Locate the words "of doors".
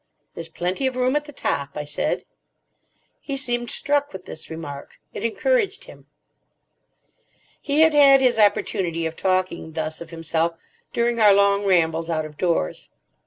12.25-12.89